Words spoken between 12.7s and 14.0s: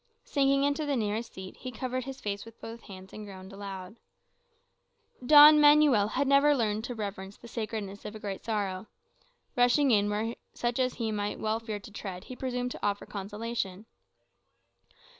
to offer consolation.